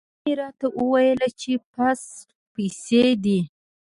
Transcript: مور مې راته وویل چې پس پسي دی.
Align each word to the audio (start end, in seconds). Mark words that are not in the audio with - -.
مور 0.07 0.13
مې 0.25 0.33
راته 0.39 0.67
وویل 0.81 1.21
چې 1.41 1.51
پس 1.73 2.01
پسي 2.53 3.05
دی. 3.23 3.39